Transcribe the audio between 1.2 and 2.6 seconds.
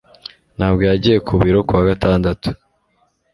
ku biro kuwa gatandatu